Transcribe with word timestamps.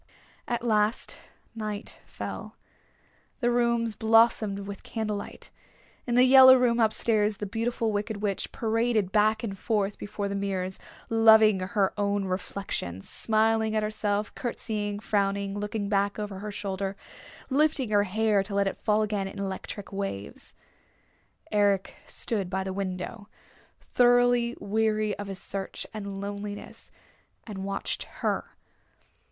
At 0.47 0.63
last 0.63 1.15
night 1.53 1.99
fell. 2.07 2.57
The 3.39 3.51
rooms 3.51 3.93
blossomed 3.95 4.61
with 4.61 4.81
candlelight. 4.81 5.51
In 6.07 6.15
the 6.15 6.23
yellow 6.23 6.55
room 6.55 6.79
up 6.79 6.91
stairs 6.91 7.37
the 7.37 7.45
Beautiful 7.45 7.91
Wicked 7.91 8.17
Witch 8.17 8.51
paraded 8.51 9.11
back 9.11 9.43
and 9.43 9.55
forth 9.55 9.99
before 9.99 10.27
the 10.27 10.33
mirrors, 10.33 10.79
loving 11.07 11.59
her 11.59 11.93
own 11.99 12.25
reflection, 12.25 13.01
smiling 13.01 13.75
at 13.75 13.83
herself, 13.83 14.33
courtesying, 14.33 14.97
frowning, 14.99 15.53
looking 15.53 15.87
back 15.87 16.17
over 16.17 16.39
her 16.39 16.51
shoulder, 16.51 16.95
lifting 17.51 17.91
her 17.91 18.05
hair 18.05 18.41
to 18.41 18.55
let 18.55 18.65
it 18.65 18.81
fall 18.81 19.03
again 19.03 19.27
in 19.27 19.37
electric 19.37 19.93
waves. 19.93 20.55
Eric 21.51 21.93
stood 22.07 22.49
by 22.49 22.63
the 22.63 22.73
window, 22.73 23.29
thoroughly 23.79 24.55
weary 24.59 25.15
of 25.19 25.27
his 25.27 25.37
search 25.37 25.85
and 25.93 26.19
loneliness, 26.19 26.89
and 27.45 27.59
watched 27.59 28.05
her. 28.21 28.55